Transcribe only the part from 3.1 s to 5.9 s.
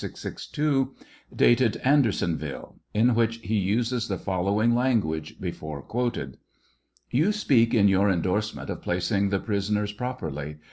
which he uses the following language before